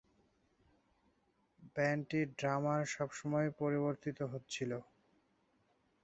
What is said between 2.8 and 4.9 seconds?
সবসময়ই পরিবর্তিত হচ্ছিল।